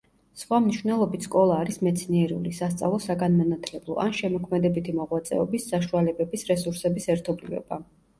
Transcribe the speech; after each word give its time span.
სხვა 0.41 0.57
მნიშვნელობით 0.67 1.25
სკოლა 1.25 1.57
არის 1.65 1.75
მეცნიერული, 1.87 2.53
სასწავლო 2.59 2.99
საგანმანათლებლო, 3.03 3.97
ან 4.05 4.15
შემოქმედებითი 4.21 4.95
მოღვაწეობის, 5.01 5.69
საშუალებების, 5.75 6.47
რესურსების 6.53 7.07
ერთობლიობა. 7.17 7.79